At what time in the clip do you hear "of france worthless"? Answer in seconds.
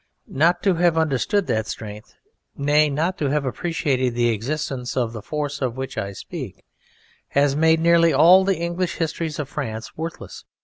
9.37-10.43